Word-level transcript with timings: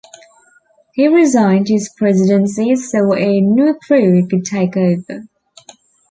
He 0.95 1.07
resigned 1.07 1.67
his 1.67 1.91
presidency 1.95 2.75
so 2.75 3.13
a 3.15 3.39
new 3.39 3.77
crew 3.87 4.27
could 4.27 4.45
take 4.45 4.75
over. 4.75 5.27